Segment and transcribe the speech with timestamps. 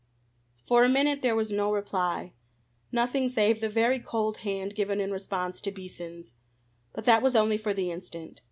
[0.65, 2.33] For a minute there was no reply,
[2.91, 6.33] nothing save the very cold hand given in response to Beason's.
[6.91, 8.39] But that was only for the instant.